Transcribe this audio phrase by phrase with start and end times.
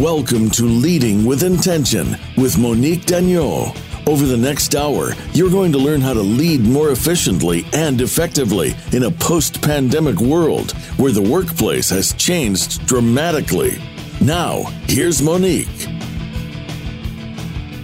[0.00, 3.76] Welcome to Leading with Intention with Monique Dagneau.
[4.08, 8.74] Over the next hour, you're going to learn how to lead more efficiently and effectively
[8.92, 13.76] in a post pandemic world where the workplace has changed dramatically.
[14.22, 15.68] Now, here's Monique.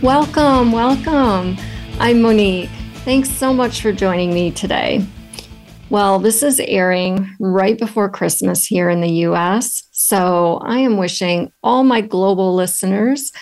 [0.01, 1.59] Welcome, welcome.
[1.99, 2.71] I'm Monique.
[3.05, 5.05] Thanks so much for joining me today.
[5.91, 9.86] Well, this is airing right before Christmas here in the US.
[9.99, 13.33] So I am wishing all my global listeners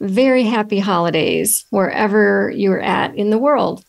[0.00, 3.84] very happy holidays wherever you're at in the world.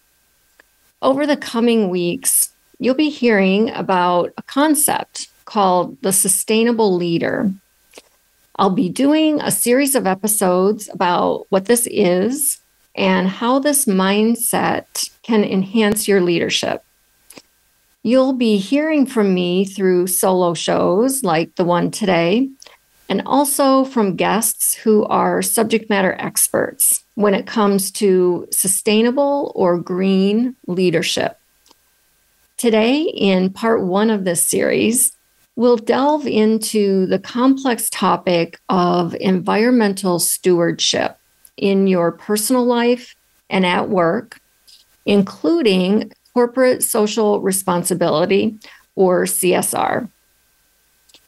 [1.01, 7.53] Over the coming weeks, you'll be hearing about a concept called the sustainable leader.
[8.57, 12.59] I'll be doing a series of episodes about what this is
[12.95, 16.83] and how this mindset can enhance your leadership.
[18.09, 22.49] You'll be hearing from me through solo shows like the one today,
[23.07, 29.77] and also from guests who are subject matter experts when it comes to sustainable or
[29.77, 31.37] green leadership.
[32.57, 35.11] Today, in part one of this series,
[35.55, 41.19] we'll delve into the complex topic of environmental stewardship
[41.57, 43.15] in your personal life
[43.51, 44.39] and at work,
[45.05, 48.57] including corporate social responsibility,
[48.95, 50.09] or CSR.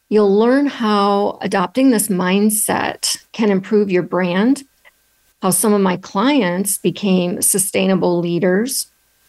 [0.10, 4.64] You'll learn how adopting this mindset can improve your brand,
[5.42, 8.88] how some of my clients became sustainable leaders,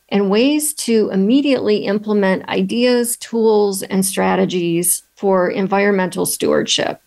[0.09, 7.01] and ways to immediately implement ideas, tools, and strategies for environmental stewardship.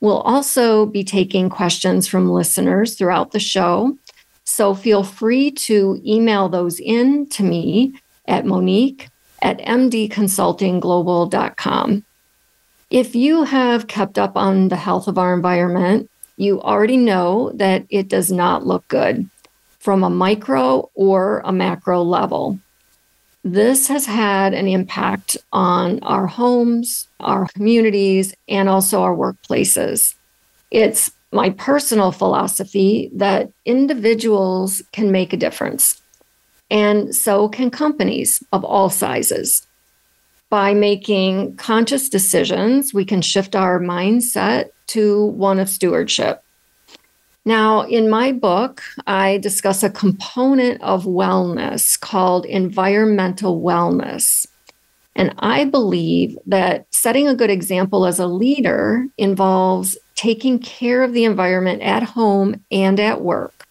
[0.00, 3.98] We'll also be taking questions from listeners throughout the show
[4.44, 7.94] so feel free to email those in to me
[8.26, 9.08] at Monique
[9.40, 12.04] at mdconsultingglobal.com.
[12.90, 17.84] If you have kept up on the health of our environment, you already know that
[17.88, 19.28] it does not look good
[19.78, 22.58] from a micro or a macro level.
[23.44, 30.14] This has had an impact on our homes, our communities, and also our workplaces.
[30.70, 36.00] It's my personal philosophy that individuals can make a difference,
[36.70, 39.66] and so can companies of all sizes.
[40.50, 46.42] By making conscious decisions, we can shift our mindset to one of stewardship.
[47.44, 54.46] Now, in my book, I discuss a component of wellness called environmental wellness.
[55.16, 61.12] And I believe that setting a good example as a leader involves taking care of
[61.12, 63.66] the environment at home and at work.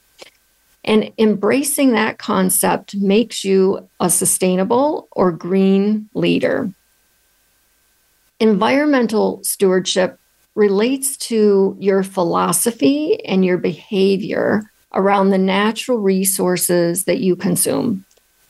[0.84, 6.72] And embracing that concept makes you a sustainable or green leader.
[8.40, 10.18] Environmental stewardship
[10.56, 14.64] relates to your philosophy and your behavior
[14.94, 18.04] around the natural resources that you consume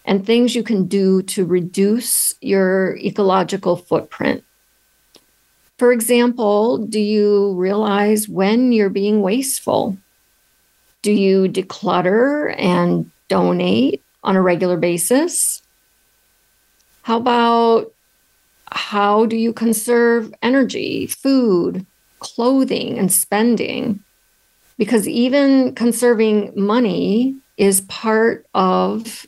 [0.05, 4.43] and things you can do to reduce your ecological footprint.
[5.81, 9.97] For example, do you realize when you're being wasteful?
[11.01, 15.63] Do you declutter and donate on a regular basis?
[17.01, 17.91] How about
[18.71, 21.83] how do you conserve energy, food,
[22.19, 24.01] clothing, and spending?
[24.77, 29.25] Because even conserving money is part of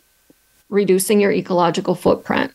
[0.70, 2.54] reducing your ecological footprint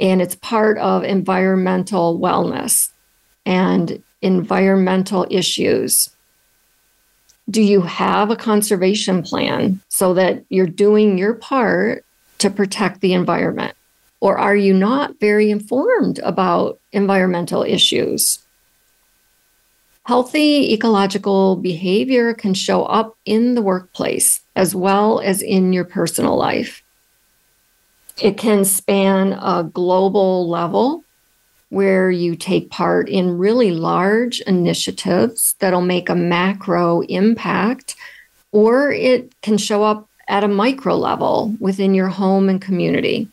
[0.00, 2.88] and it's part of environmental wellness
[3.44, 6.10] and environmental issues.
[7.48, 12.04] Do you have a conservation plan so that you're doing your part
[12.38, 13.74] to protect the environment?
[14.20, 18.38] Or are you not very informed about environmental issues?
[20.04, 26.36] Healthy ecological behavior can show up in the workplace as well as in your personal
[26.36, 26.82] life.
[28.20, 31.04] It can span a global level
[31.70, 37.96] where you take part in really large initiatives that'll make a macro impact,
[38.52, 43.28] or it can show up at a micro level within your home and community.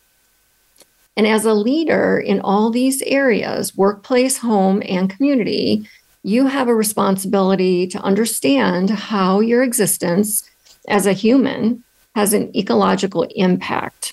[1.16, 5.88] And as a leader in all these areas workplace, home, and community
[6.22, 10.48] you have a responsibility to understand how your existence
[10.88, 14.12] as a human has an ecological impact.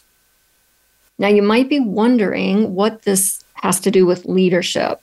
[1.17, 5.01] Now, you might be wondering what this has to do with leadership.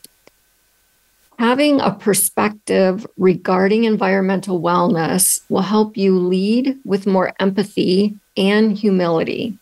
[1.38, 9.58] Having a perspective regarding environmental wellness will help you lead with more empathy and humility.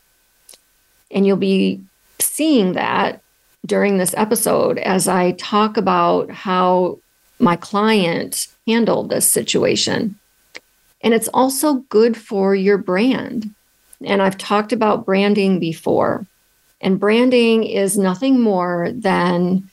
[1.11, 1.81] And you'll be
[2.19, 3.23] seeing that
[3.64, 6.99] during this episode as I talk about how
[7.38, 10.17] my client handled this situation.
[11.02, 13.55] And it's also good for your brand.
[14.05, 16.26] And I've talked about branding before.
[16.81, 19.69] And branding is nothing more than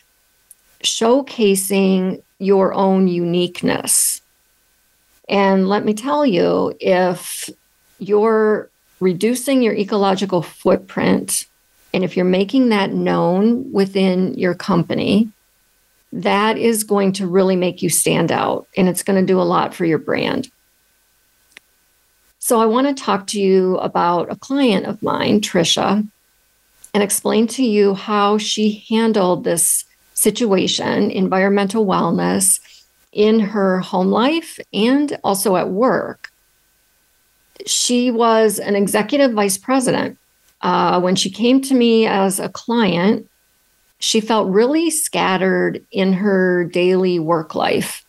[0.84, 4.22] showcasing your own uniqueness.
[5.30, 7.50] And let me tell you, if
[8.00, 8.70] you're
[9.00, 11.46] reducing your ecological footprint,
[11.94, 15.30] and if you're making that known within your company,
[16.14, 19.44] that is going to really make you stand out and it's going to do a
[19.44, 20.50] lot for your brand.
[22.40, 26.08] So, I want to talk to you about a client of mine, Trisha,
[26.98, 29.86] and explain to you how she handled this
[30.16, 32.60] situation, environmental wellness,
[33.14, 36.32] in her home life and also at work.
[37.68, 40.18] She was an executive vice president.
[40.62, 43.30] Uh, when she came to me as a client,
[44.00, 48.04] she felt really scattered in her daily work life.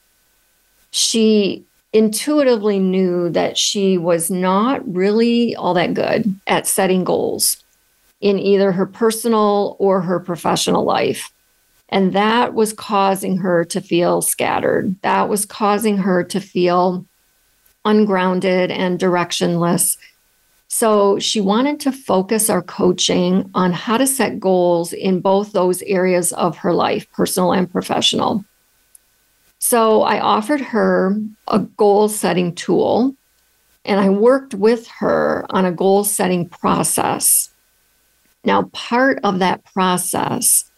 [0.92, 1.62] She
[1.92, 7.62] intuitively knew that she was not really all that good at setting goals
[8.20, 11.32] in either her personal or her professional life.
[11.88, 14.94] And that was causing her to feel scattered.
[15.02, 17.06] That was causing her to feel
[17.84, 19.96] ungrounded and directionless.
[20.68, 25.80] So she wanted to focus our coaching on how to set goals in both those
[25.82, 28.44] areas of her life, personal and professional.
[29.58, 31.18] So I offered her
[31.48, 33.14] a goal setting tool
[33.84, 37.48] and I worked with her on a goal setting process.
[38.44, 40.70] Now, part of that process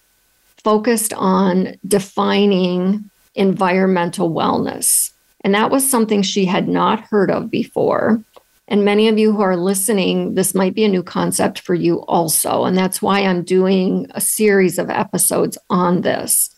[0.62, 5.12] focused on defining environmental wellness.
[5.42, 8.20] And that was something she had not heard of before.
[8.68, 12.02] And many of you who are listening, this might be a new concept for you
[12.02, 12.64] also.
[12.64, 16.54] And that's why I'm doing a series of episodes on this.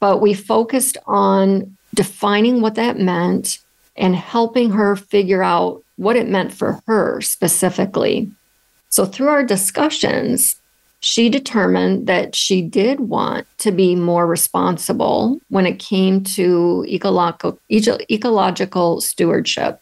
[0.00, 3.58] But we focused on defining what that meant
[3.96, 8.30] and helping her figure out what it meant for her specifically.
[8.88, 10.56] So, through our discussions,
[11.00, 19.00] she determined that she did want to be more responsible when it came to ecological,
[19.00, 19.80] stewardship.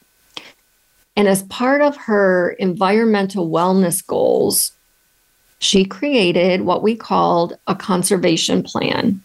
[1.16, 4.72] And as part of her environmental wellness goals,
[5.60, 9.22] she created what we called a conservation plan.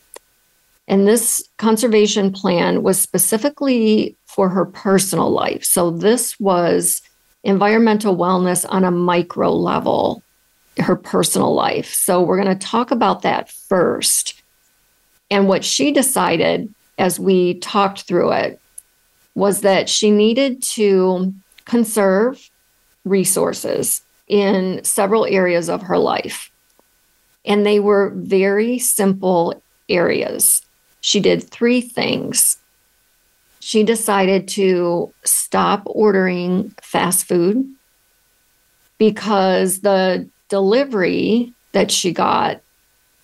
[0.87, 5.63] And this conservation plan was specifically for her personal life.
[5.63, 7.01] So this was
[7.43, 10.21] environmental wellness on a micro level,
[10.77, 11.93] her personal life.
[11.93, 14.41] So we're going to talk about that first.
[15.31, 18.59] And what she decided as we talked through it
[19.35, 21.33] was that she needed to
[21.65, 22.49] conserve
[23.05, 26.51] resources in several areas of her life.
[27.45, 30.61] And they were very simple areas.
[31.01, 32.57] She did three things.
[33.59, 37.75] She decided to stop ordering fast food
[38.97, 42.61] because the delivery that she got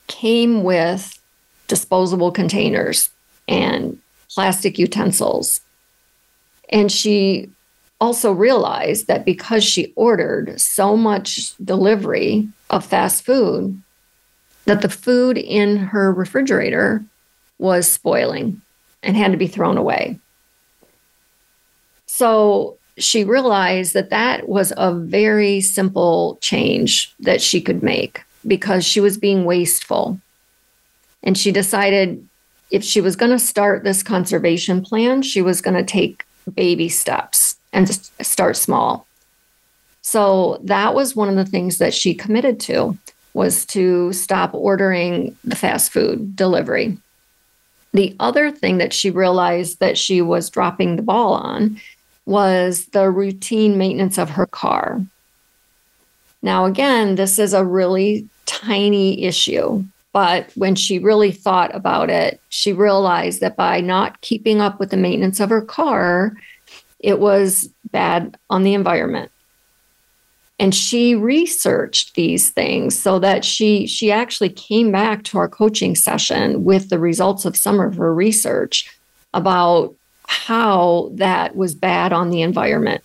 [0.08, 1.20] came with
[1.68, 3.10] disposable containers
[3.48, 4.00] and
[4.30, 5.62] plastic utensils.
[6.70, 7.50] And she
[8.02, 13.82] also realized that because she ordered so much delivery of fast food,
[14.66, 17.04] that the food in her refrigerator
[17.58, 18.62] was spoiling
[19.01, 20.20] and had to be thrown away.
[22.06, 28.86] So she realized that that was a very simple change that she could make because
[28.86, 30.20] she was being wasteful.
[31.24, 32.26] And she decided
[32.72, 36.90] if she was going to start this conservation plan, she was going to take baby
[36.90, 37.90] steps and
[38.22, 39.06] start small.
[40.02, 42.98] So that was one of the things that she committed to
[43.34, 46.98] was to stop ordering the fast food delivery.
[47.94, 51.82] The other thing that she realized that she was dropping the ball on
[52.25, 55.01] was the routine maintenance of her car.
[56.41, 62.39] Now, again, this is a really tiny issue, but when she really thought about it,
[62.50, 66.36] she realized that by not keeping up with the maintenance of her car,
[67.00, 69.32] it was bad on the environment
[70.60, 75.96] and she researched these things so that she she actually came back to our coaching
[75.96, 78.89] session with the results of some of her research
[79.34, 79.94] about
[80.27, 83.03] how that was bad on the environment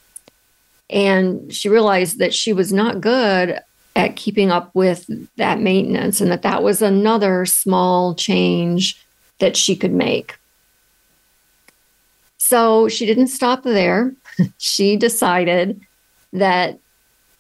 [0.89, 3.61] and she realized that she was not good
[3.95, 9.05] at keeping up with that maintenance and that that was another small change
[9.39, 10.39] that she could make
[12.51, 14.13] so she didn't stop there.
[14.59, 15.81] she decided
[16.33, 16.81] that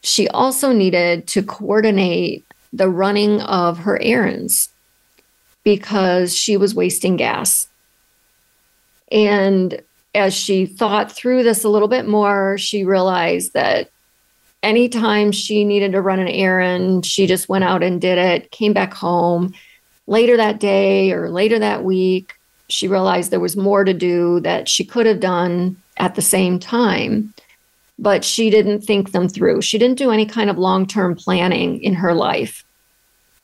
[0.04, 4.68] she also needed to coordinate the running of her errands
[5.64, 7.66] because she was wasting gas.
[9.11, 9.83] And
[10.14, 13.90] as she thought through this a little bit more, she realized that
[14.62, 18.73] anytime she needed to run an errand, she just went out and did it, came
[18.73, 19.55] back home.
[20.07, 22.35] Later that day or later that week,
[22.69, 26.59] she realized there was more to do that she could have done at the same
[26.59, 27.33] time,
[27.99, 29.62] but she didn't think them through.
[29.62, 32.64] She didn't do any kind of long term planning in her life,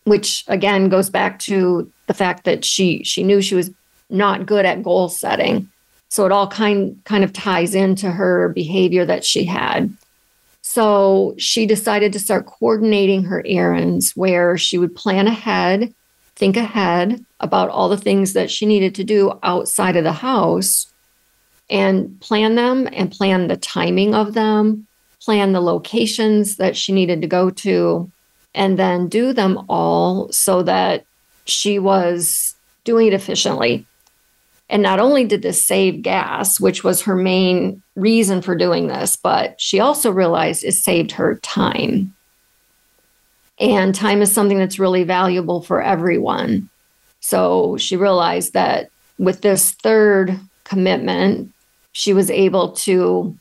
[0.05, 3.71] which again goes back to the fact that she she knew she was
[4.11, 5.71] not good at goal setting.
[6.09, 9.93] So it all kind kind of ties into her behavior that she had.
[10.63, 15.95] So she decided to start coordinating her errands where she would plan ahead,
[16.35, 20.93] think ahead about all the things that she needed to do outside of the house
[21.71, 24.87] and plan them and plan the timing of them,
[25.21, 28.11] plan the locations that she needed to go to,
[28.55, 31.05] and then do them all so that
[31.45, 33.87] she was doing it efficiently.
[34.69, 39.17] And not only did this save gas, which was her main reason for doing this,
[39.17, 42.15] but she also realized it saved her time.
[43.59, 46.69] And time is something that's really valuable for everyone.
[47.21, 51.53] So she realized that with this third commitment,
[51.93, 53.37] she was able to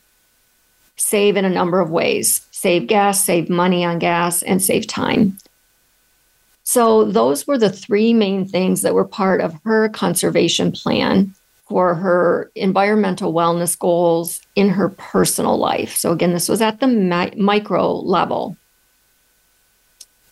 [0.96, 5.36] save in a number of ways save gas, save money on gas, and save time.
[6.68, 11.32] So, those were the three main things that were part of her conservation plan
[11.68, 15.94] for her environmental wellness goals in her personal life.
[15.94, 18.56] So, again, this was at the mi- micro level.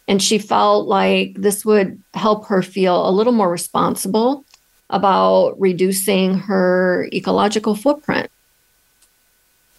[0.09, 4.45] And she felt like this would help her feel a little more responsible
[4.91, 8.29] about reducing her ecological footprint.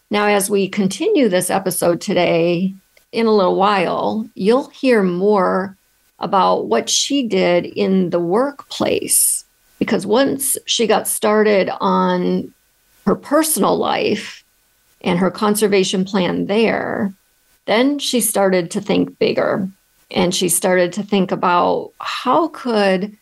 [0.10, 2.74] Now, as we continue this episode today,
[3.12, 5.76] in a little while, you'll hear more
[6.20, 9.46] about what she did in the workplace.
[9.80, 12.54] Because once she got started on
[13.06, 14.44] her personal life
[15.02, 17.14] and her conservation plan there,
[17.66, 19.68] then she started to think bigger.
[20.12, 23.18] And she started to think about how could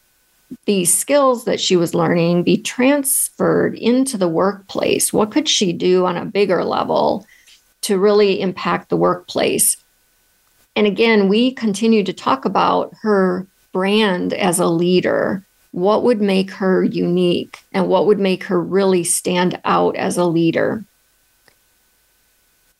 [0.66, 5.12] these skills that she was learning be transferred into the workplace?
[5.12, 7.26] What could she do on a bigger level
[7.82, 9.78] to really impact the workplace
[10.76, 15.44] and again, we continue to talk about her brand as a leader.
[15.72, 20.26] What would make her unique and what would make her really stand out as a
[20.26, 20.84] leader?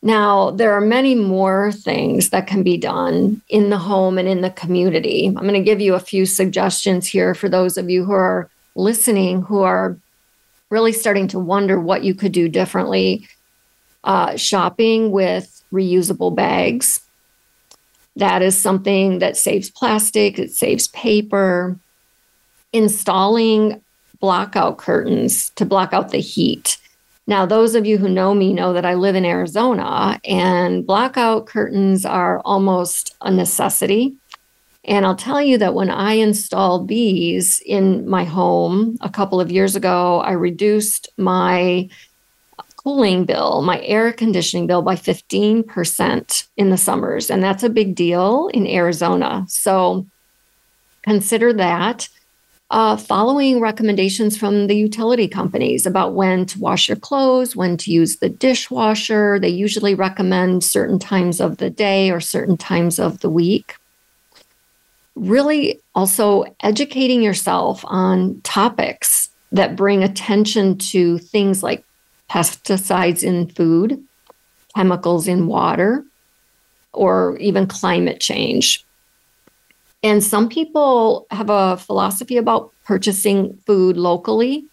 [0.02, 4.42] Now, there are many more things that can be done in the home and in
[4.42, 5.26] the community.
[5.26, 8.50] I'm going to give you a few suggestions here for those of you who are
[8.74, 9.96] listening who are
[10.68, 13.26] really starting to wonder what you could do differently.
[14.02, 17.03] Uh, shopping with reusable bags
[18.16, 21.78] that is something that saves plastic, it saves paper.
[22.72, 23.80] Installing
[24.20, 26.78] blackout curtains to block out the heat.
[27.26, 31.46] Now, those of you who know me know that I live in Arizona, and blackout
[31.46, 34.14] curtains are almost a necessity.
[34.84, 39.50] And I'll tell you that when I installed these in my home a couple of
[39.50, 41.88] years ago, I reduced my
[42.84, 47.30] cooling bill, my air conditioning bill by 15% in the summers.
[47.30, 49.46] And that's a big deal in Arizona.
[49.48, 50.06] So
[51.02, 52.08] consider that.
[52.70, 57.90] Uh, following recommendations from the utility companies about when to wash your clothes, when to
[57.90, 59.38] use the dishwasher.
[59.38, 63.76] They usually recommend certain times of the day or certain times of the week.
[65.14, 71.84] Really, also educating yourself on topics that bring attention to things like
[72.34, 74.02] pesticides in food,
[74.74, 76.04] chemicals in water,
[76.92, 78.84] or even climate change.
[80.02, 84.66] And some people have a philosophy about purchasing food locally,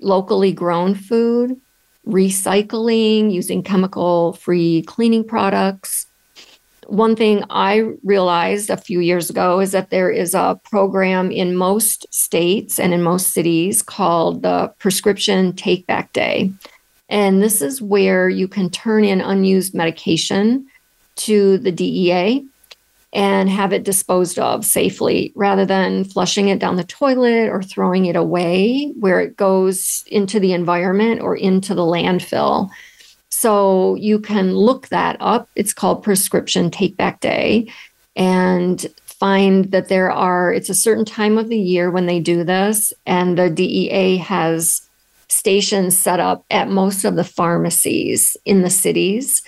[0.00, 1.58] locally grown food,
[2.06, 6.06] recycling, using chemical free cleaning products.
[6.88, 11.56] One thing I realized a few years ago is that there is a program in
[11.56, 16.52] most states and in most cities called the Prescription Take Back Day.
[17.12, 20.66] And this is where you can turn in unused medication
[21.16, 22.42] to the DEA
[23.12, 28.06] and have it disposed of safely rather than flushing it down the toilet or throwing
[28.06, 32.70] it away where it goes into the environment or into the landfill.
[33.28, 35.50] So you can look that up.
[35.54, 37.70] It's called Prescription Take Back Day
[38.16, 42.42] and find that there are, it's a certain time of the year when they do
[42.42, 44.88] this, and the DEA has
[45.32, 49.42] stations set up at most of the pharmacies in the cities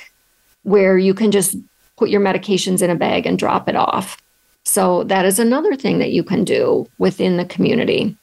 [0.62, 1.56] where you can just
[1.96, 4.16] put your medications in a bag and drop it off.
[4.64, 8.16] So that is another thing that you can do within the community.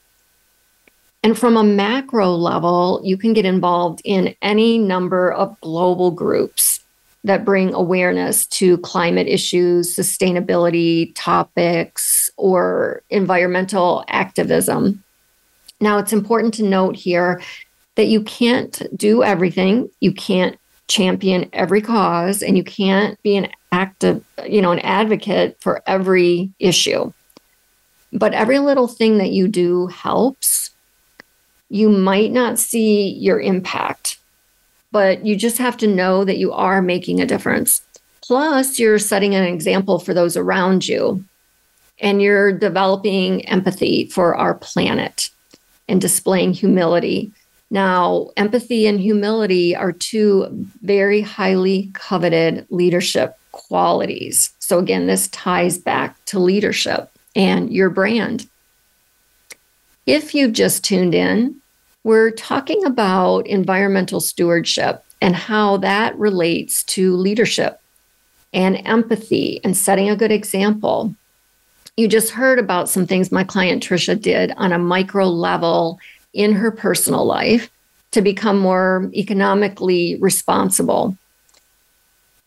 [1.23, 6.79] And from a macro level, you can get involved in any number of global groups
[7.23, 15.03] that bring awareness to climate issues, sustainability topics, or environmental activism.
[15.81, 17.41] Now, it's important to note here
[17.95, 19.89] that you can't do everything.
[19.99, 20.57] You can't
[20.87, 26.51] champion every cause and you can't be an active, you know, an advocate for every
[26.59, 27.11] issue.
[28.13, 30.69] But every little thing that you do helps.
[31.69, 34.17] You might not see your impact,
[34.91, 37.81] but you just have to know that you are making a difference.
[38.21, 41.23] Plus, you're setting an example for those around you,
[41.99, 45.29] and you're developing empathy for our planet
[45.91, 47.31] and displaying humility.
[47.69, 50.47] Now, empathy and humility are two
[50.81, 54.53] very highly coveted leadership qualities.
[54.59, 58.47] So, again, this ties back to leadership and your brand.
[60.05, 61.57] If you've just tuned in,
[62.03, 67.79] we're talking about environmental stewardship and how that relates to leadership
[68.53, 71.15] and empathy and setting a good example.
[71.97, 75.99] You just heard about some things my client Trisha did on a micro level
[76.33, 77.69] in her personal life
[78.11, 81.17] to become more economically responsible.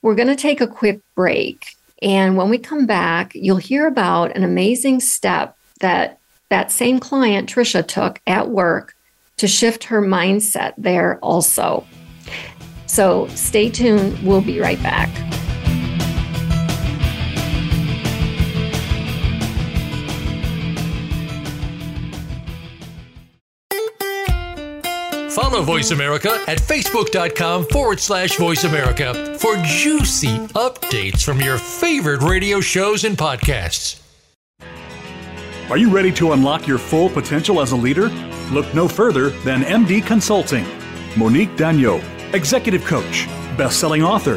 [0.02, 1.76] We're going to take a quick break.
[2.02, 6.18] And when we come back, you'll hear about an amazing step that
[6.50, 8.94] that same client, Trisha, took at work
[9.38, 11.84] to shift her mindset there also.
[12.86, 14.18] So stay tuned.
[14.22, 15.10] We'll be right back.
[25.34, 32.22] Follow Voice America at facebook.com forward slash voice America for juicy updates from your favorite
[32.22, 34.00] radio shows and podcasts.
[35.68, 38.10] Are you ready to unlock your full potential as a leader?
[38.52, 40.64] Look no further than MD Consulting.
[41.16, 42.00] Monique Dagneau,
[42.32, 43.26] executive coach,
[43.58, 44.36] best selling author,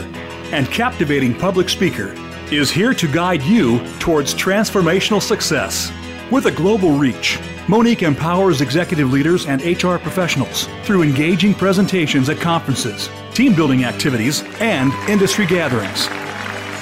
[0.52, 2.16] and captivating public speaker,
[2.52, 5.92] is here to guide you towards transformational success.
[6.30, 12.36] With a global reach, Monique empowers executive leaders and HR professionals through engaging presentations at
[12.36, 16.10] conferences, team building activities, and industry gatherings.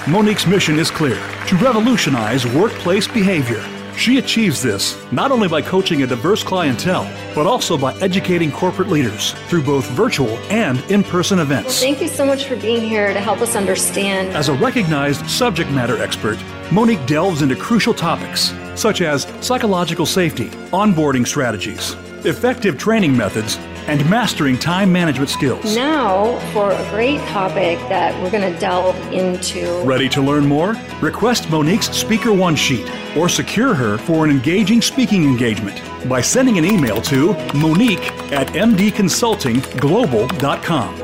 [0.07, 3.63] Monique's mission is clear to revolutionize workplace behavior.
[3.95, 8.87] She achieves this not only by coaching a diverse clientele, but also by educating corporate
[8.87, 11.67] leaders through both virtual and in person events.
[11.67, 14.35] Well, thank you so much for being here to help us understand.
[14.35, 16.39] As a recognized subject matter expert,
[16.71, 21.93] Monique delves into crucial topics such as psychological safety, onboarding strategies,
[22.25, 23.57] effective training methods,
[23.87, 25.75] and mastering time management skills.
[25.75, 29.81] Now, for a great topic that we're going to delve into.
[29.83, 30.75] Ready to learn more?
[31.01, 36.57] Request Monique's Speaker One Sheet or secure her for an engaging speaking engagement by sending
[36.57, 41.01] an email to monique at mdconsultingglobal.com.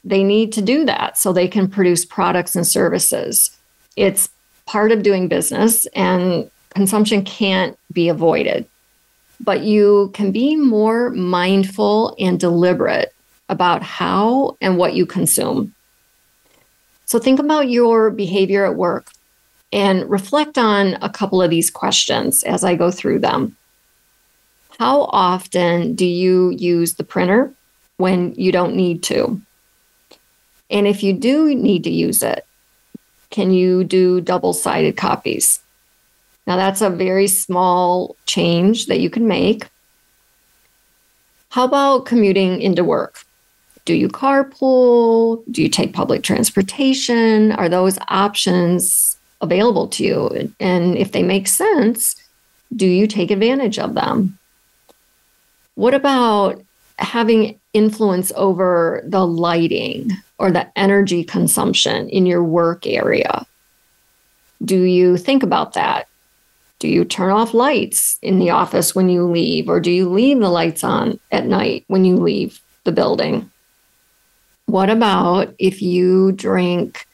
[0.04, 3.58] They need to do that so they can produce products and services.
[3.96, 4.28] It's
[4.66, 8.66] part of doing business, and consumption can't be avoided
[9.44, 13.14] but you can be more mindful and deliberate
[13.50, 15.74] about how and what you consume.
[17.06, 19.12] So think about your behavior at work
[19.74, 23.58] and reflect on a couple of these questions as I go through them.
[24.78, 27.54] How often do you use the printer
[27.98, 29.42] when you don't need to?
[30.70, 32.46] And if you do need to use it,
[33.30, 35.61] can you do double sided copies?
[36.48, 39.70] Now, that's a very small change that you can make.
[41.50, 43.24] How about commuting into work?
[43.86, 45.44] Do you carpool?
[45.52, 47.52] Do you take public transportation?
[47.54, 50.54] Are those options available to you?
[50.60, 52.16] And if they make sense,
[52.76, 54.38] do you take advantage of them?
[55.76, 56.64] What about
[57.00, 63.46] having influence over the lighting or the energy consumption in your work area?
[64.64, 66.08] Do you think about that?
[66.82, 70.40] Do you turn off lights in the office when you leave, or do you leave
[70.40, 73.52] the lights on at night when you leave the building?
[74.66, 77.06] What about if you drink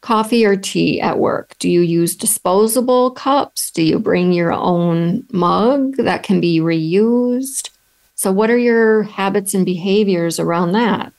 [0.00, 1.54] coffee or tea at work?
[1.58, 3.70] Do you use disposable cups?
[3.70, 7.68] Do you bring your own mug that can be reused?
[8.14, 11.12] So, what are your habits and behaviors around that?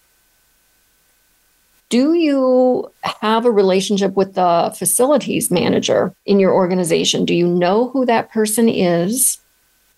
[1.91, 7.25] Do you have a relationship with the facilities manager in your organization?
[7.25, 9.39] Do you know who that person is?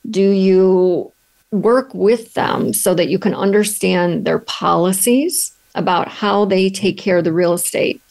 [0.10, 1.12] Do you
[1.52, 7.20] work with them so that you can understand their policies about how they take care
[7.20, 8.02] of the real estate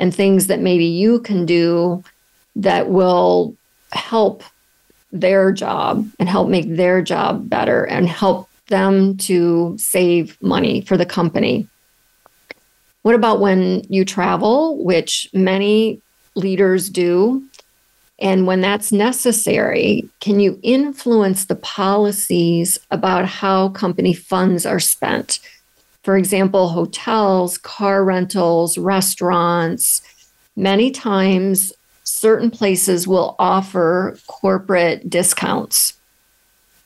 [0.00, 2.02] and things that maybe you can do
[2.56, 3.56] that will
[3.92, 4.42] help
[5.12, 10.96] their job and help make their job better and help them to save money for
[10.96, 11.68] the company.
[13.08, 16.02] What about when you travel, which many
[16.34, 17.42] leaders do?
[18.18, 25.38] And when that's necessary, can you influence the policies about how company funds are spent?
[26.02, 30.02] For example, hotels, car rentals, restaurants,
[30.54, 31.72] many times
[32.04, 35.94] certain places will offer corporate discounts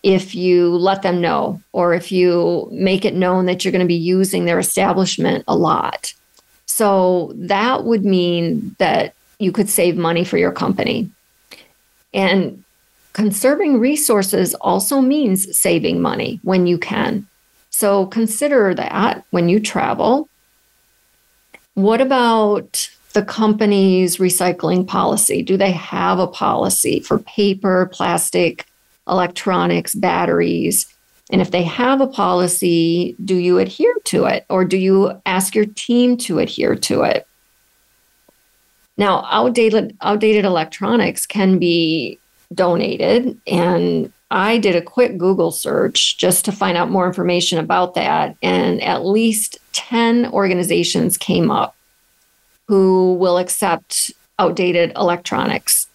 [0.03, 3.87] if you let them know or if you make it known that you're going to
[3.87, 6.12] be using their establishment a lot.
[6.67, 11.11] So that would mean that you could save money for your company.
[12.15, 12.65] And
[13.12, 17.27] conserving resources also means saving money when you can.
[17.71, 20.29] So consider that when you travel.
[21.75, 25.43] What about the company's recycling policy?
[25.43, 28.67] Do they have a policy for paper, plastic,
[29.09, 30.87] electronics, batteries?
[31.31, 35.55] And if they have a policy, do you adhere to it or do you ask
[35.55, 37.27] your team to adhere to it?
[38.99, 42.19] Now, outdated, outdated electronics can be
[42.55, 43.41] donated.
[43.47, 48.37] And I did a quick Google search just to find out more information about that.
[48.43, 51.75] And at least 10 organizations came up
[52.69, 55.87] who will accept outdated electronics.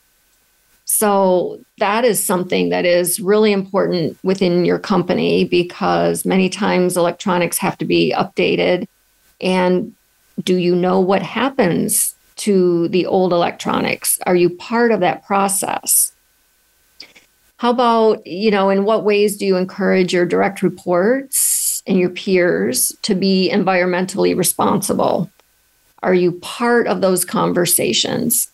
[0.87, 7.57] So that is something that is really important within your company because many times electronics
[7.57, 8.87] have to be updated.
[9.41, 9.93] And
[10.43, 14.17] do you know what happens to the old electronics?
[14.25, 16.13] Are you part of that process?
[17.57, 22.11] How about, you know, in what ways do you encourage your direct reports and your
[22.11, 25.29] peers to be environmentally responsible?
[26.01, 28.51] Are you part of those conversations?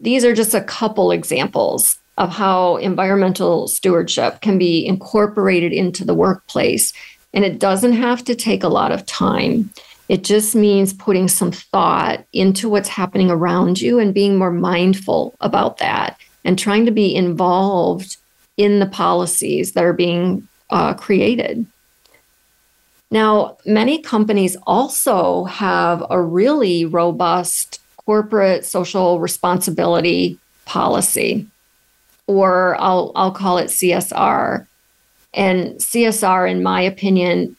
[0.00, 6.14] These are just a couple examples of how environmental stewardship can be incorporated into the
[6.14, 6.92] workplace.
[7.32, 9.70] And it doesn't have to take a lot of time.
[10.08, 15.34] It just means putting some thought into what's happening around you and being more mindful
[15.40, 18.18] about that and trying to be involved
[18.56, 21.66] in the policies that are being uh, created.
[23.10, 31.46] Now, many companies also have a really robust corporate social responsibility policy,
[32.26, 34.66] or I'll, I'll call it CSR.
[35.34, 37.56] And CSR, in my opinion,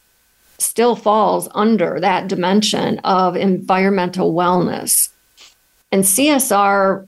[0.59, 5.09] still falls under that dimension of environmental wellness.
[5.91, 7.07] And CSR,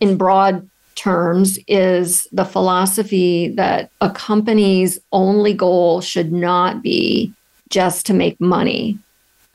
[0.00, 7.32] in broad terms, is the philosophy that a company's only goal should not be
[7.68, 8.98] just to make money,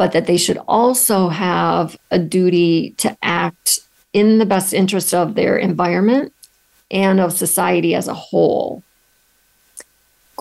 [0.02, 3.82] but that they should also have a duty to act
[4.14, 6.34] in the best interest of their environment
[6.90, 8.82] and of society as a whole.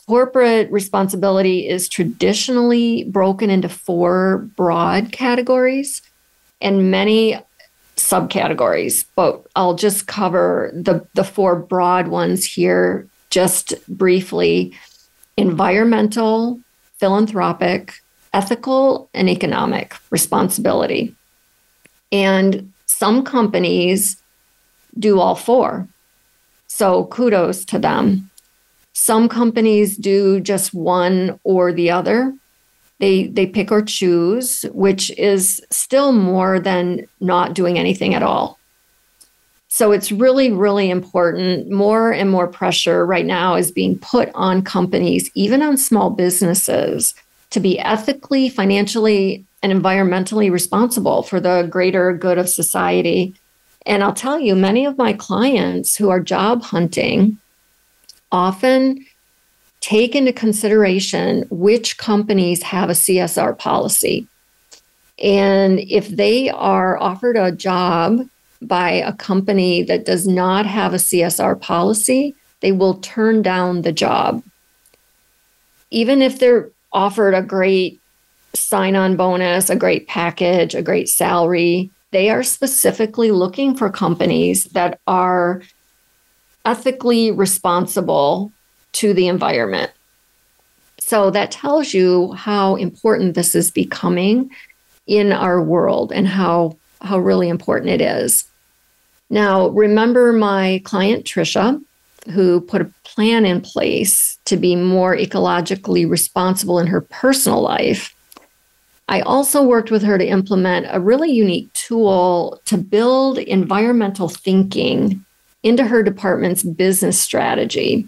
[0.06, 6.00] Corporate responsibility is traditionally broken into four broad categories
[6.62, 7.38] and many
[7.96, 14.72] subcategories, but I'll just cover the, the four broad ones here just briefly
[15.36, 16.58] environmental,
[16.96, 17.99] philanthropic,
[18.32, 21.14] ethical and economic responsibility.
[22.12, 24.20] And some companies
[24.98, 25.88] do all four.
[26.66, 28.30] So kudos to them.
[28.92, 32.34] Some companies do just one or the other.
[32.98, 38.58] They they pick or choose, which is still more than not doing anything at all.
[39.68, 41.70] So it's really, really important.
[41.70, 47.14] More and more pressure right now is being put on companies, even on small businesses,
[47.50, 53.34] to be ethically, financially, and environmentally responsible for the greater good of society.
[53.86, 57.38] And I'll tell you, many of my clients who are job hunting
[58.32, 59.04] often
[59.80, 64.26] take into consideration which companies have a CSR policy.
[65.22, 68.26] And if they are offered a job
[68.62, 73.92] by a company that does not have a CSR policy, they will turn down the
[73.92, 74.42] job.
[75.90, 78.00] Even if they're offered a great
[78.54, 84.64] sign on bonus, a great package, a great salary, they are specifically looking for companies
[84.64, 85.62] that are
[86.64, 88.52] ethically responsible
[88.92, 89.92] to the environment.
[90.98, 94.50] So that tells you how important this is becoming
[95.06, 98.44] in our world and how how really important it is.
[99.30, 101.82] Now, remember my client Trisha
[102.26, 108.14] who put a plan in place to be more ecologically responsible in her personal life.
[109.08, 115.24] I also worked with her to implement a really unique tool to build environmental thinking
[115.62, 118.06] into her department's business strategy.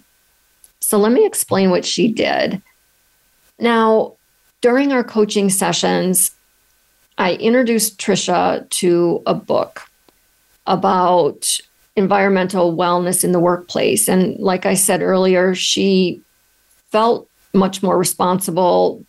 [0.81, 2.63] So let me explain what she did.
[3.59, 4.15] Now,
[4.61, 6.33] during our coaching sessions,
[7.19, 9.89] I introduced Trisha to a book
[10.67, 11.59] about
[11.97, 14.09] environmental wellness in the workplace.
[14.09, 16.21] And like I said earlier, she
[16.91, 19.05] felt much more responsible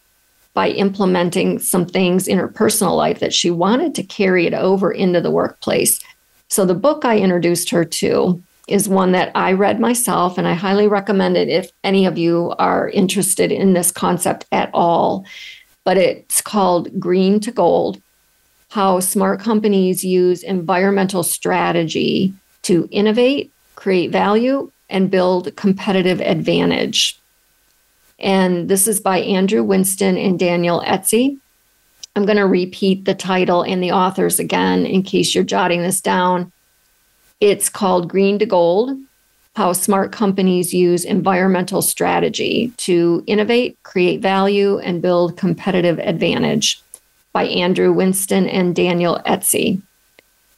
[0.54, 4.91] by implementing some things in her personal life that she wanted to carry it over
[4.91, 6.00] into the workplace.
[6.50, 10.54] So the book I introduced her to is one that I read myself, and I
[10.54, 15.26] highly recommend it if any of you are interested in this concept at all.
[15.84, 18.02] But it's called Green to Gold
[18.69, 27.19] How Smart Companies Use Environmental Strategy to Innovate, Create Value, and Build Competitive Advantage.
[28.19, 31.38] And this is by Andrew Winston and Daniel Esty.
[32.15, 35.99] I'm going to repeat the title and the authors again in case you're jotting this
[35.99, 36.52] down.
[37.39, 38.97] It's called Green to Gold
[39.56, 46.82] How Smart Companies Use Environmental Strategy to Innovate, Create Value, and Build Competitive Advantage
[47.34, 49.82] by Andrew Winston and Daniel Esty.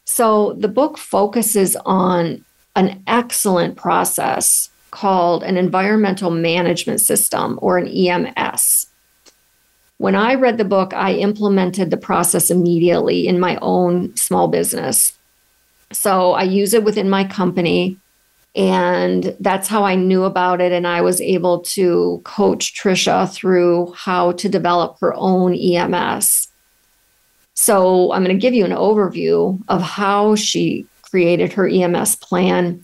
[0.05, 7.87] So the book focuses on an excellent process called an environmental management system or an
[7.87, 8.87] EMS.
[9.97, 15.13] When I read the book, I implemented the process immediately in my own small business.
[15.91, 17.97] So I use it within my company.
[18.55, 20.71] And that's how I knew about it.
[20.71, 26.47] And I was able to coach Trisha through how to develop her own EMS.
[27.55, 32.83] So I'm going to give you an overview of how she created her EMS plan.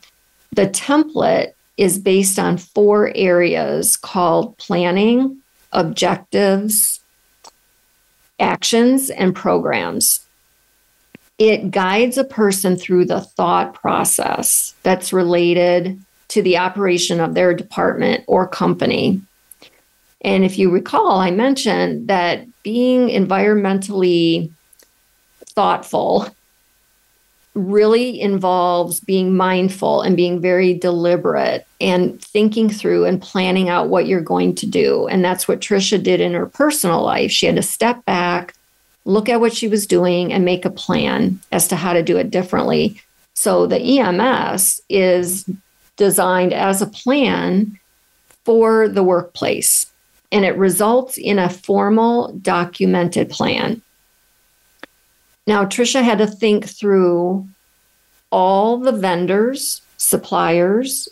[0.54, 5.38] The template is based on four areas called planning,
[5.74, 7.02] objectives,
[8.40, 10.26] actions, and programs.
[11.38, 17.54] It guides a person through the thought process that's related to the operation of their
[17.54, 19.22] department or company.
[20.22, 24.52] And if you recall, I mentioned that being environmentally
[25.56, 26.34] thoughtful
[27.54, 34.08] really involves being mindful and being very deliberate and thinking through and planning out what
[34.08, 35.08] you're going to do.
[35.08, 37.30] And that's what Trisha did in her personal life.
[37.32, 38.54] She had to step back,
[39.04, 42.18] look at what she was doing, and make a plan as to how to do
[42.18, 43.02] it differently.
[43.34, 45.50] So the EMS is
[45.98, 47.78] designed as a plan
[48.46, 49.92] for the workplace,
[50.32, 53.82] and it results in a formal documented plan.
[55.48, 57.48] Now, Trisha had to think through
[58.32, 61.10] all the vendors, suppliers,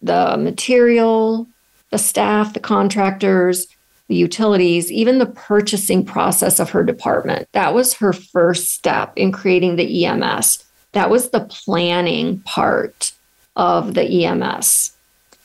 [0.00, 1.46] the material,
[1.90, 3.66] the staff, the contractors,
[4.08, 7.48] the utilities, even the purchasing process of her department.
[7.52, 10.64] That was her first step in creating the EMS.
[10.92, 13.12] That was the planning part
[13.56, 14.92] of the EMS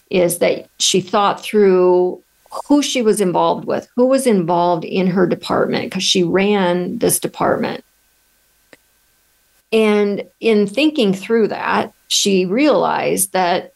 [0.09, 2.21] is that she thought through
[2.65, 7.19] who she was involved with, who was involved in her department because she ran this
[7.19, 7.83] department.
[9.71, 13.73] And in thinking through that, she realized that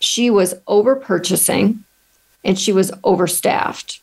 [0.00, 1.84] she was over purchasing
[2.44, 4.00] and she was overstaffed.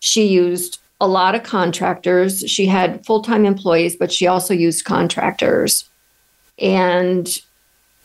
[0.00, 2.40] She used a lot of contractors.
[2.50, 5.88] She had full time employees, but she also used contractors.
[6.58, 7.28] And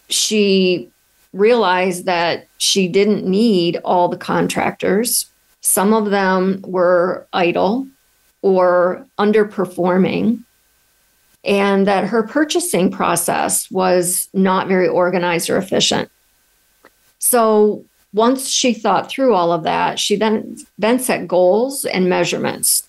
[0.10, 0.90] she
[1.34, 5.28] realized that she didn't need all the contractors.
[5.62, 7.88] Some of them were idle
[8.42, 10.44] or underperforming,
[11.44, 16.10] and that her purchasing process was not very organized or efficient.
[17.20, 22.88] So once she thought through all of that, she then then set goals and measurements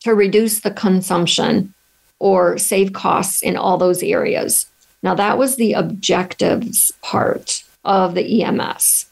[0.00, 1.72] to reduce the consumption
[2.18, 4.66] or save costs in all those areas.
[5.02, 9.06] Now that was the objectives part of the EMS.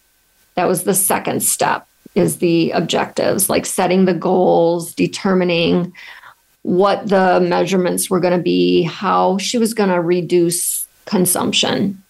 [0.54, 5.92] That was the second step is the objectives, like setting the goals, determining
[6.62, 12.02] what the measurements were going to be, how she was going to reduce consumption.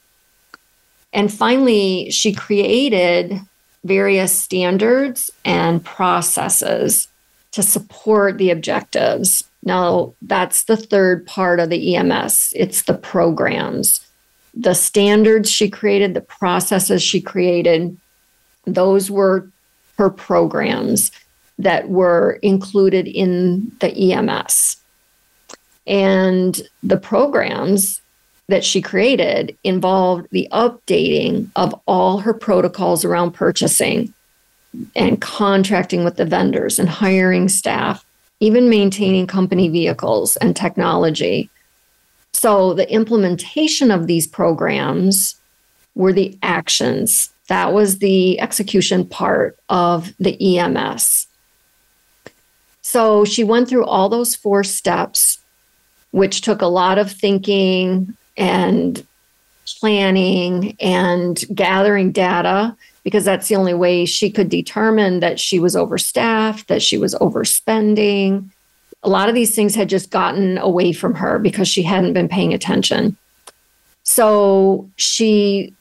[1.13, 3.41] And finally, she created
[3.85, 7.09] various standards and processes
[7.53, 9.45] to support the objectives.
[9.63, 14.07] Now, that's the third part of the EMS it's the programs.
[14.55, 17.97] The standards she created, the processes she created,
[18.67, 19.49] those were
[19.97, 21.13] her programs
[21.63, 24.77] that were included in the EMS.
[25.87, 28.01] And the programs
[28.49, 34.13] that she created involved the updating of all her protocols around purchasing
[34.95, 38.05] and contracting with the vendors and hiring staff,
[38.41, 41.51] even maintaining company vehicles and technology.
[42.33, 45.37] So the implementation of these programs
[45.95, 47.31] were the actions.
[47.49, 51.27] That was the execution part of the EMS.
[52.91, 55.39] So she went through all those four steps,
[56.11, 59.07] which took a lot of thinking and
[59.79, 65.77] planning and gathering data because that's the only way she could determine that she was
[65.77, 68.51] overstaffed, that she was overspending.
[69.05, 72.29] A lot of these things had just gotten away from her because she hadn't been
[72.29, 73.17] paying attention.
[74.03, 75.73] So she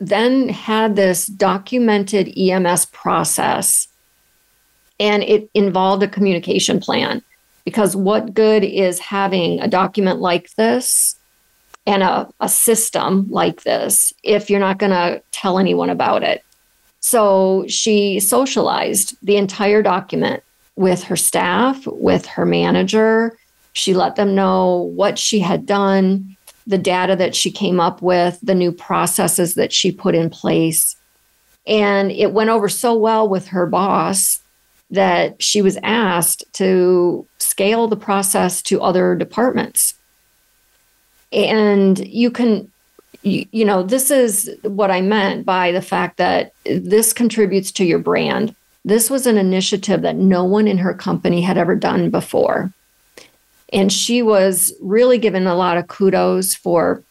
[0.00, 3.86] then had this documented EMS process
[4.98, 7.22] and it involved a communication plan
[7.64, 11.16] because what good is having a document like this
[11.86, 16.42] and a, a system like this if you're not going to tell anyone about it
[17.00, 20.42] so she socialized the entire document
[20.74, 23.38] with her staff, with her manager.
[23.74, 28.40] She let them know what she had done, the data that she came up with,
[28.42, 30.96] the new processes that she put in place.
[31.66, 34.40] And it went over so well with her boss
[34.90, 39.94] that she was asked to scale the process to other departments.
[41.32, 42.70] And you can
[43.22, 47.84] you, you know, this is what I meant by the fact that this contributes to
[47.84, 48.54] your brand.
[48.84, 52.72] This was an initiative that no one in her company had ever done before.
[53.72, 57.02] And she was really given a lot of kudos for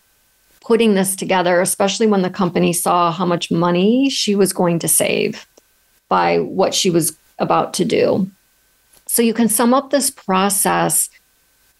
[0.61, 4.87] putting this together, especially when the company saw how much money she was going to
[4.87, 5.45] save
[6.07, 8.29] by what she was about to do.
[9.07, 11.09] So you can sum up this process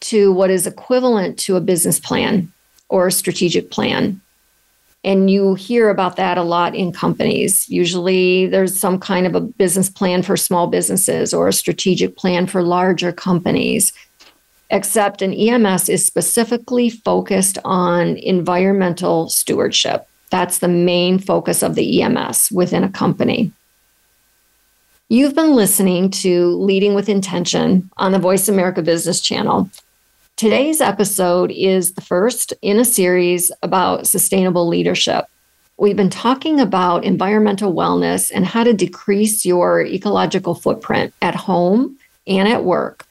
[0.01, 2.51] to what is equivalent to a business plan
[2.89, 4.21] or a strategic plan.
[5.03, 7.69] And you hear about that a lot in companies.
[7.69, 12.47] Usually there's some kind of a business plan for small businesses or a strategic plan
[12.47, 13.93] for larger companies.
[14.71, 20.07] Except an EMS is specifically focused on environmental stewardship.
[20.31, 23.51] That's the main focus of the EMS within a company.
[25.07, 29.69] You've been listening to Leading with Intention on the Voice America Business Channel.
[30.35, 35.25] Today's episode is the first in a series about sustainable leadership.
[35.77, 41.99] We've been talking about environmental wellness and how to decrease your ecological footprint at home
[42.25, 43.05] and at work.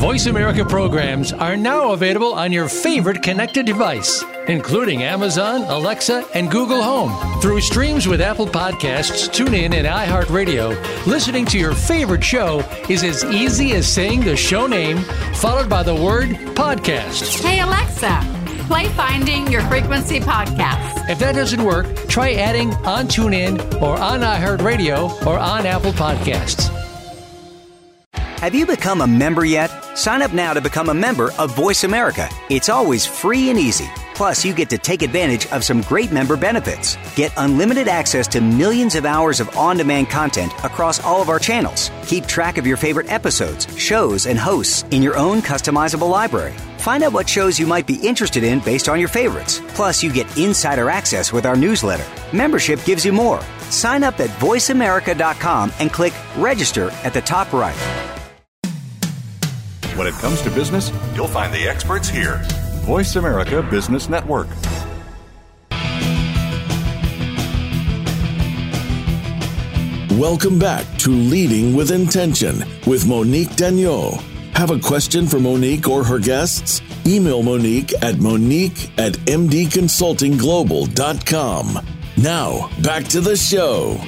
[0.00, 6.50] Voice America programs are now available on your favorite connected device, including Amazon, Alexa, and
[6.50, 7.12] Google Home.
[7.42, 10.74] Through streams with Apple Podcasts, TuneIn, and iHeartRadio,
[11.06, 15.00] listening to your favorite show is as easy as saying the show name
[15.34, 17.42] followed by the word podcast.
[17.42, 18.22] Hey, Alexa,
[18.70, 21.10] play Finding Your Frequency podcast.
[21.10, 26.68] If that doesn't work, try adding on TuneIn or on iHeartRadio or on Apple Podcasts.
[28.14, 29.70] Have you become a member yet?
[29.98, 32.28] Sign up now to become a member of Voice America.
[32.48, 33.90] It's always free and easy.
[34.14, 36.96] Plus, you get to take advantage of some great member benefits.
[37.16, 41.40] Get unlimited access to millions of hours of on demand content across all of our
[41.40, 41.90] channels.
[42.06, 46.54] Keep track of your favorite episodes, shows, and hosts in your own customizable library.
[46.80, 49.60] Find out what shows you might be interested in based on your favorites.
[49.68, 52.06] Plus, you get insider access with our newsletter.
[52.34, 53.42] Membership gives you more.
[53.68, 57.76] Sign up at voiceamerica.com and click register at the top right.
[59.94, 62.40] When it comes to business, you'll find the experts here.
[62.86, 64.48] Voice America Business Network.
[70.18, 74.29] Welcome back to Leading with Intention with Monique Dagneau.
[74.60, 76.82] Have a question for Monique or her guests?
[77.06, 81.86] Email Monique at monique at mdconsultingglobal.com.
[82.18, 83.98] Now, back to the show.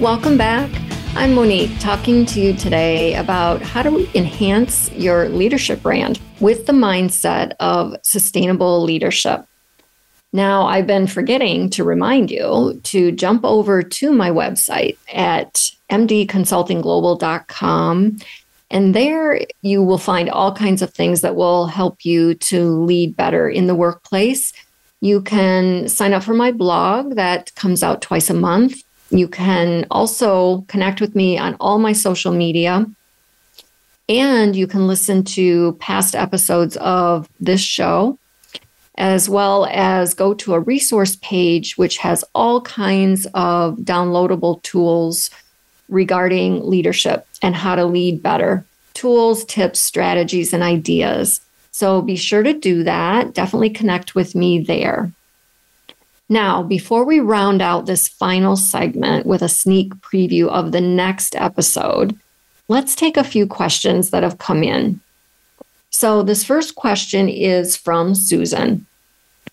[0.00, 0.70] Welcome back.
[1.16, 6.72] I'm Monique talking to you today about how to enhance your leadership brand with the
[6.72, 9.46] mindset of sustainable leadership.
[10.32, 18.18] Now, I've been forgetting to remind you to jump over to my website at mdconsultingglobal.com.
[18.70, 23.16] And there you will find all kinds of things that will help you to lead
[23.16, 24.52] better in the workplace.
[25.00, 28.82] You can sign up for my blog that comes out twice a month.
[29.10, 32.84] You can also connect with me on all my social media.
[34.08, 38.18] And you can listen to past episodes of this show,
[38.98, 45.30] as well as go to a resource page which has all kinds of downloadable tools
[45.88, 48.64] regarding leadership and how to lead better
[48.98, 51.40] tools, tips, strategies, and ideas.
[51.70, 53.32] So be sure to do that.
[53.32, 55.12] Definitely connect with me there.
[56.28, 61.36] Now, before we round out this final segment with a sneak preview of the next
[61.36, 62.18] episode,
[62.66, 65.00] let's take a few questions that have come in.
[65.90, 68.86] So, this first question is from Susan.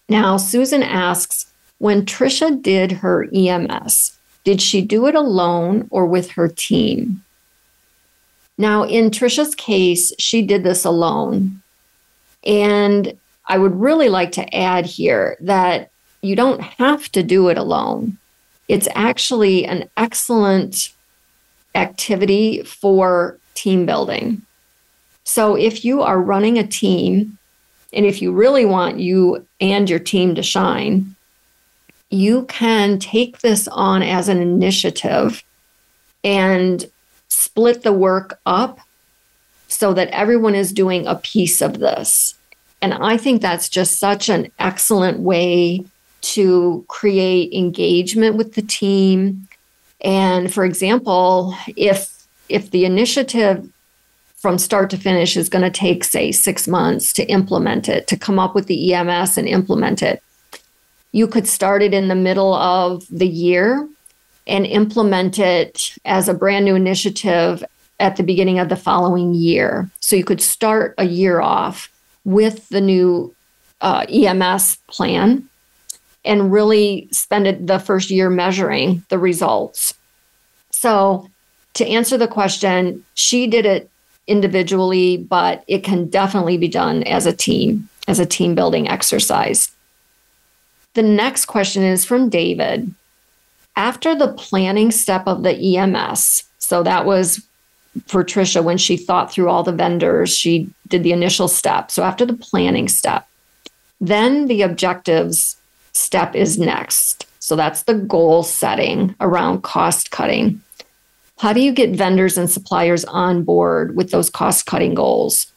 [0.10, 6.32] Now, Susan asks When Trisha did her EMS, did she do it alone or with
[6.32, 7.24] her team?
[8.58, 11.62] Now, in Trisha's case, she did this alone.
[12.46, 13.18] And
[13.48, 15.90] I would really like to add here that
[16.22, 18.18] you don't have to do it alone.
[18.68, 20.92] It's actually an excellent
[21.76, 24.42] activity for team building.
[25.26, 27.38] So if you are running a team,
[27.92, 31.16] and if you really want you and your team to shine,
[32.10, 35.44] you can take this on as an initiative
[36.24, 36.86] and
[37.28, 38.80] split the work up
[39.68, 42.36] so that everyone is doing a piece of this.
[42.82, 45.86] And I think that's just such an excellent way
[46.22, 49.48] to create engagement with the team.
[50.02, 53.68] And for example, if if the initiative
[54.46, 58.16] from start to finish is going to take say 6 months to implement it, to
[58.16, 60.22] come up with the EMS and implement it,
[61.14, 63.90] you could start it in the middle of the year
[64.46, 67.64] and implement it as a brand new initiative
[68.00, 69.90] at the beginning of the following year.
[70.00, 71.90] So you could start a year off
[72.24, 73.34] with the new
[73.82, 75.50] uh, EMS plan
[76.24, 79.96] and really spend it the first year measuring the results.
[80.70, 81.32] So,
[81.74, 83.90] to answer the question, she did it
[84.28, 89.72] individually, but it can definitely be done as a team, as a team building exercise.
[90.94, 92.94] The next question is from David.
[93.76, 97.46] After the planning step of the EMS, so that was
[98.08, 101.92] for Trisha when she thought through all the vendors, she did the initial step.
[101.92, 103.28] So after the planning step,
[104.02, 105.58] then the objectives
[105.94, 107.26] step is next.
[107.40, 110.62] So that's the goal setting around cost cutting.
[111.38, 115.52] How do you get vendors and suppliers on board with those cost cutting goals?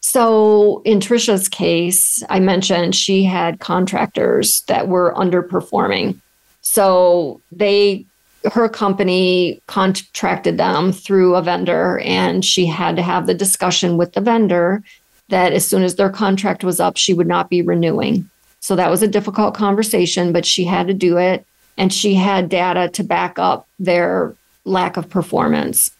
[0.00, 6.18] So, in Trisha's case, I mentioned she had contractors that were underperforming.
[6.62, 8.06] So, they
[8.52, 14.14] her company contracted them through a vendor and she had to have the discussion with
[14.14, 14.82] the vendor
[15.28, 18.28] that as soon as their contract was up she would not be renewing
[18.60, 21.44] so that was a difficult conversation but she had to do it
[21.76, 25.90] and she had data to back up their lack of performance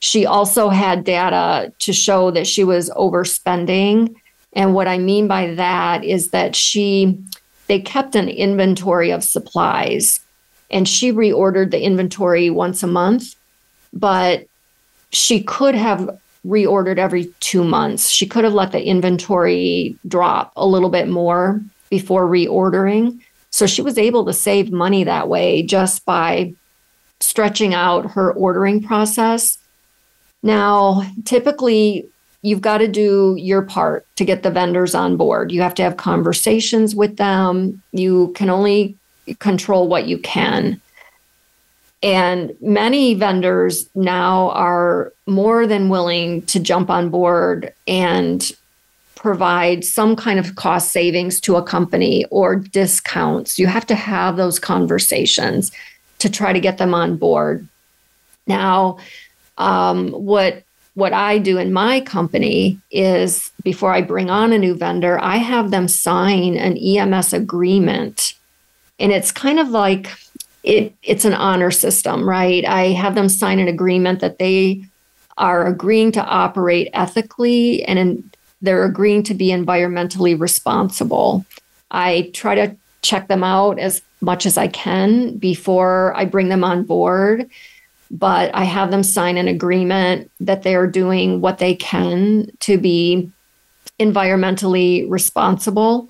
[0.00, 4.14] she also had data to show that she was overspending
[4.52, 7.18] and what i mean by that is that she
[7.66, 10.20] they kept an inventory of supplies
[10.70, 13.36] and she reordered the inventory once a month,
[13.92, 14.46] but
[15.12, 18.10] she could have reordered every two months.
[18.10, 23.20] She could have let the inventory drop a little bit more before reordering.
[23.54, 26.54] So she was able to save money that way just by
[27.20, 29.58] stretching out her ordering process.
[30.42, 32.08] Now, typically,
[32.42, 35.52] you've got to do your part to get the vendors on board.
[35.52, 37.80] You have to have conversations with them.
[37.92, 38.96] You can only
[39.38, 40.80] control what you can.
[42.02, 48.50] And many vendors now are more than willing to jump on board and
[49.24, 53.58] provide some kind of cost savings to a company or discounts.
[53.58, 55.72] You have to have those conversations
[56.18, 57.66] to try to get them on board.
[58.46, 58.98] Now,
[59.56, 60.62] um, what
[60.92, 65.38] what I do in my company is before I bring on a new vendor, I
[65.38, 68.34] have them sign an EMS agreement
[68.98, 70.10] and it's kind of like
[70.62, 74.82] it it's an honor system right i have them sign an agreement that they
[75.36, 78.30] are agreeing to operate ethically and in,
[78.64, 81.44] they're agreeing to be environmentally responsible
[81.90, 86.64] i try to check them out as much as i can before i bring them
[86.64, 87.48] on board
[88.10, 92.78] but i have them sign an agreement that they are doing what they can to
[92.78, 93.30] be
[94.00, 96.08] environmentally responsible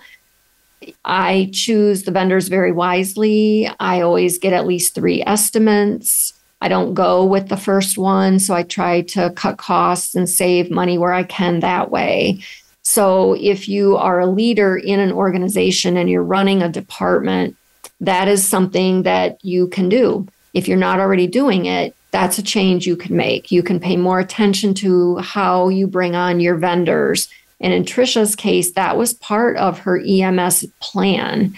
[1.04, 3.70] I choose the vendors very wisely.
[3.80, 6.33] I always get at least three estimates.
[6.64, 8.38] I don't go with the first one.
[8.38, 12.40] So I try to cut costs and save money where I can that way.
[12.82, 17.56] So if you are a leader in an organization and you're running a department,
[18.00, 20.26] that is something that you can do.
[20.54, 23.52] If you're not already doing it, that's a change you can make.
[23.52, 27.28] You can pay more attention to how you bring on your vendors
[27.60, 31.54] and in Trisha's case, that was part of her EMS plan.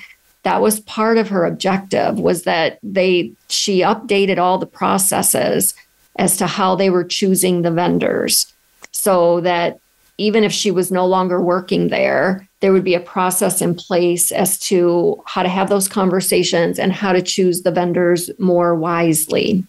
[0.47, 5.74] That was part of her objective was that they she updated all the processes
[6.20, 8.55] as to how they were choosing the vendors
[8.92, 9.80] so that
[10.18, 14.30] even if she was no longer working there, there would be a process in place
[14.30, 19.64] as to how to have those conversations and how to choose the vendors more wisely.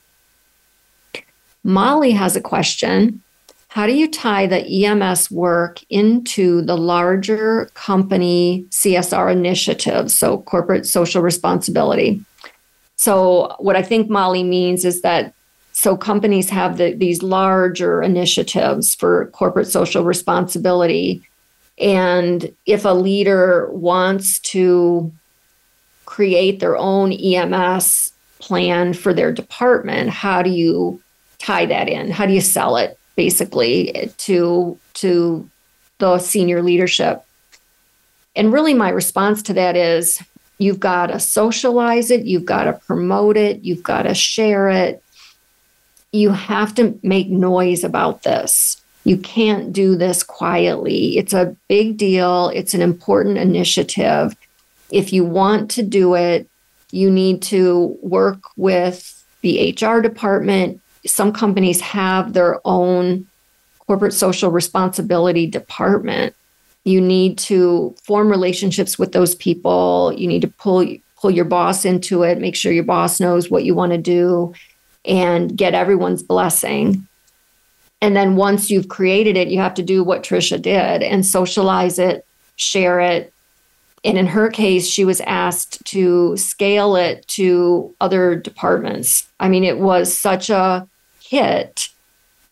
[1.63, 3.23] Molly has a question.
[3.70, 10.86] How do you tie the EMS work into the larger company CSR initiatives, so corporate
[10.86, 12.22] social responsibility?
[12.95, 15.34] So, what I think Molly means is that
[15.74, 21.22] so companies have the, these larger initiatives for corporate social responsibility.
[21.78, 25.11] And if a leader wants to
[26.07, 30.99] create their own EMS plan for their department, how do you
[31.38, 32.09] tie that in?
[32.09, 32.97] How do you sell it?
[33.18, 35.49] Basically to to
[35.97, 37.26] the senior leadership.
[38.36, 40.24] And really my response to that is
[40.59, 45.03] you've got to socialize it, you've got to promote it, you've got to share it.
[46.13, 48.82] You have to make noise about this.
[49.03, 51.18] You can't do this quietly.
[51.18, 52.49] It's a big deal.
[52.49, 54.36] It's an important initiative.
[54.91, 56.47] If you want to do it,
[56.91, 63.28] you need to work with the HR department some companies have their own
[63.86, 66.36] corporate social responsibility department.
[66.84, 70.14] You need to form relationships with those people.
[70.16, 70.86] You need to pull
[71.20, 74.53] pull your boss into it, make sure your boss knows what you want to do
[75.03, 77.08] and get everyone's blessing.
[78.01, 81.97] And then once you've created it, you have to do what Trisha did and socialize
[81.97, 82.24] it,
[82.55, 83.34] share it,
[84.03, 89.28] and in her case, she was asked to scale it to other departments.
[89.39, 90.88] I mean, it was such a
[91.30, 91.89] hit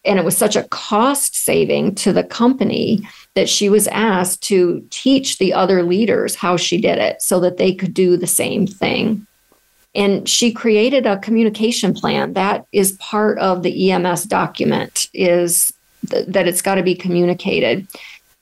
[0.06, 4.86] and it was such a cost saving to the company that she was asked to
[4.90, 8.68] teach the other leaders how she did it so that they could do the same
[8.68, 9.26] thing.
[9.94, 15.72] And she created a communication plan that is part of the ems document is
[16.10, 17.88] th- that it's got to be communicated.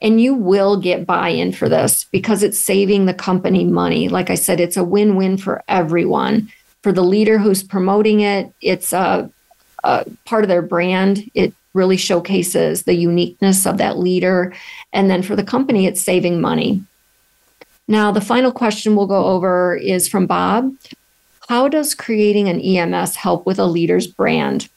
[0.01, 4.09] And you will get buy-in for this because it's saving the company money.
[4.09, 6.51] Like i said it's a win-win for everyone.
[6.81, 9.31] For the leader who's promoting it, it's a,
[9.83, 11.29] a part of their brand.
[11.33, 14.53] It really showcases the uniqueness of that leader.
[14.91, 16.83] And then for the company, it's saving money.
[17.87, 20.73] Now, the final question we'll go over is from Bob.
[21.49, 24.69] How does creating an EMS help with a leader's brand?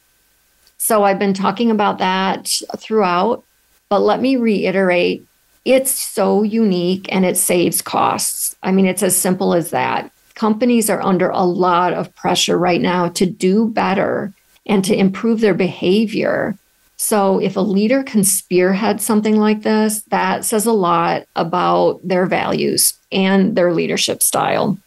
[0.78, 3.44] So I've been talking about that throughout,
[3.88, 5.26] but let me reiterate
[5.64, 8.54] it's so unique and it saves costs.
[8.62, 10.12] I mean, it's as simple as that.
[10.34, 14.32] Companies are under a lot of pressure right now to do better
[14.66, 16.56] and to improve their behavior.
[16.98, 22.26] So, if a leader can spearhead something like this, that says a lot about their
[22.26, 24.78] values and their leadership style.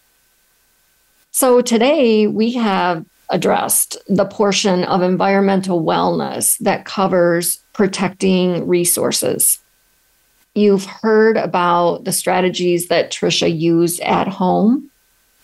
[1.31, 9.59] So, today we have addressed the portion of environmental wellness that covers protecting resources.
[10.55, 14.89] You've heard about the strategies that Trisha used at home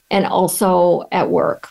[0.10, 1.70] and also at work.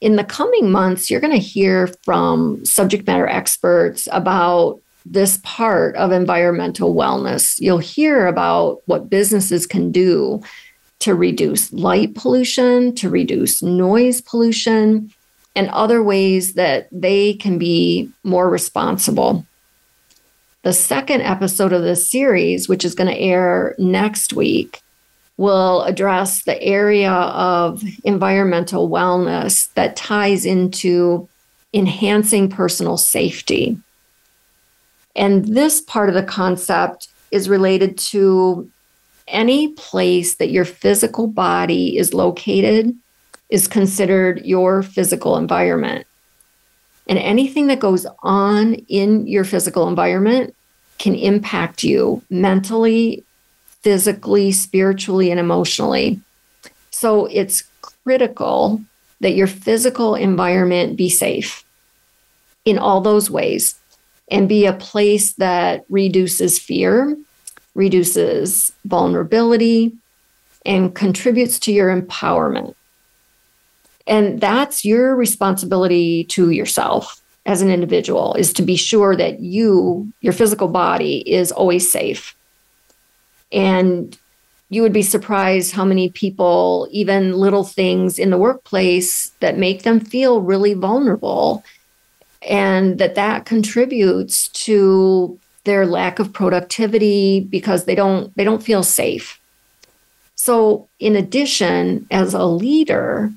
[0.00, 5.96] In the coming months, you're going to hear from subject matter experts about this part
[5.96, 7.58] of environmental wellness.
[7.58, 10.42] You'll hear about what businesses can do
[11.00, 15.12] to reduce light pollution, to reduce noise pollution,
[15.54, 19.46] and other ways that they can be more responsible.
[20.62, 24.80] The second episode of this series, which is going to air next week,
[25.36, 31.28] will address the area of environmental wellness that ties into
[31.72, 33.76] enhancing personal safety.
[35.16, 38.70] And this part of the concept is related to
[39.26, 42.96] any place that your physical body is located
[43.48, 46.06] is considered your physical environment.
[47.06, 50.54] And anything that goes on in your physical environment
[50.98, 53.24] can impact you mentally,
[53.84, 56.20] physically, spiritually, and emotionally.
[56.90, 58.80] So it's critical
[59.20, 61.64] that your physical environment be safe
[62.64, 63.78] in all those ways
[64.30, 67.16] and be a place that reduces fear,
[67.74, 69.92] reduces vulnerability,
[70.64, 72.74] and contributes to your empowerment.
[74.06, 80.10] And that's your responsibility to yourself as an individual is to be sure that you,
[80.22, 82.34] your physical body, is always safe.
[83.54, 84.18] And
[84.68, 89.84] you would be surprised how many people, even little things in the workplace that make
[89.84, 91.62] them feel really vulnerable,
[92.42, 98.82] and that that contributes to their lack of productivity because they don't they don't feel
[98.82, 99.40] safe.
[100.34, 103.32] So in addition, as a leader,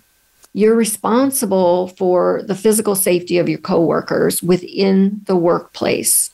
[0.54, 6.32] you're responsible for the physical safety of your coworkers within the workplace.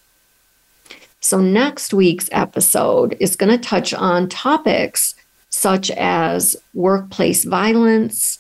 [1.24, 5.15] So, next week's episode is going to touch on topics
[5.49, 8.39] such as workplace violence,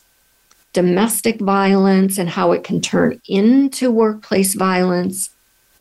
[0.73, 5.29] domestic violence, and how it can turn into workplace violence,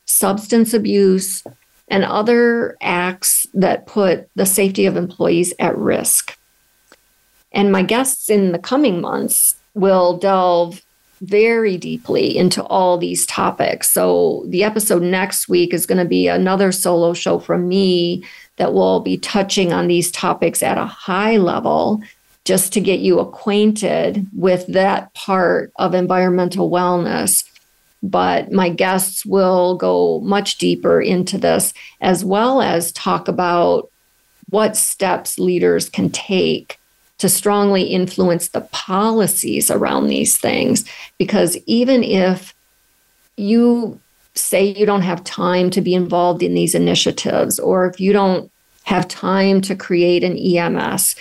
[0.05, 1.43] substance abuse,
[1.89, 6.39] and other acts that put the safety of employees at risk.
[7.51, 10.81] And my guests in the coming months will delve
[11.23, 13.91] very deeply into all these topics.
[13.91, 18.25] So, the episode next week is going to be another solo show from me
[18.57, 22.03] that will be touching on these topics at a high level
[22.45, 27.49] just to get you acquainted with that part of environmental wellness.
[28.03, 33.91] But my guests will go much deeper into this, as well as talk about
[34.51, 36.81] what steps leaders can take
[37.23, 40.85] to strongly influence the policies around these things.
[41.19, 42.53] Because even if
[43.37, 44.01] you
[44.35, 48.51] say you don't have time to be involved in these initiatives, or if you don't
[48.83, 51.15] have time to create an EMS,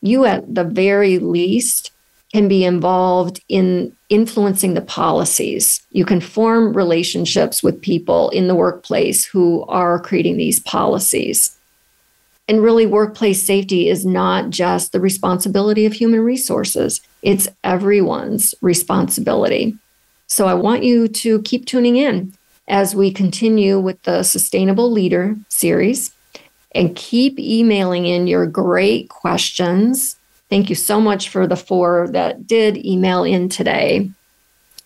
[0.00, 1.90] you at the very least
[2.32, 5.82] can be involved in influencing the policies.
[5.90, 11.54] You can form relationships with people in the workplace who are creating these policies.
[12.48, 19.76] And really, workplace safety is not just the responsibility of human resources, it's everyone's responsibility.
[20.26, 22.32] So I want you to keep tuning in
[22.66, 26.12] as we continue with the Sustainable Leader series
[26.74, 30.16] and keep emailing in your great questions.
[30.48, 34.10] Thank you so much for the four that did email in today.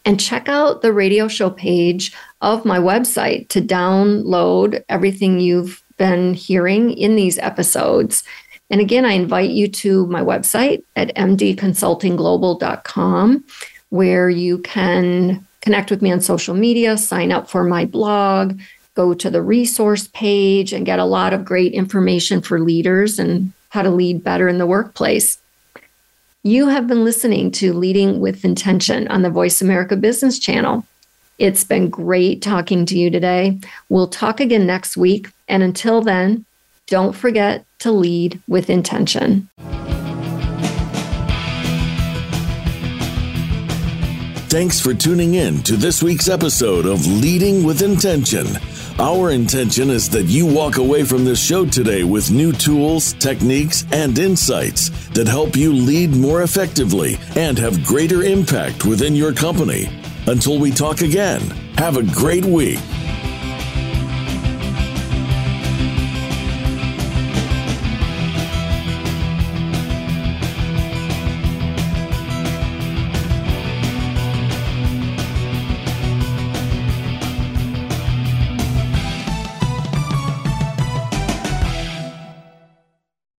[0.04, 6.34] And check out the radio show page of my website to download everything you've been
[6.34, 8.22] hearing in these episodes.
[8.70, 13.44] And again, I invite you to my website at mdconsultingglobal.com,
[13.90, 18.60] where you can connect with me on social media, sign up for my blog,
[18.94, 23.52] go to the resource page, and get a lot of great information for leaders and
[23.70, 25.38] how to lead better in the workplace.
[26.42, 30.86] You have been listening to Leading with Intention on the Voice America Business Channel.
[31.38, 33.58] It's been great talking to you today.
[33.90, 35.28] We'll talk again next week.
[35.48, 36.46] And until then,
[36.86, 39.50] don't forget to lead with intention.
[44.48, 48.46] Thanks for tuning in to this week's episode of Leading with Intention.
[48.98, 53.84] Our intention is that you walk away from this show today with new tools, techniques,
[53.92, 59.90] and insights that help you lead more effectively and have greater impact within your company.
[60.28, 61.40] Until we talk again,
[61.78, 62.80] have a great week.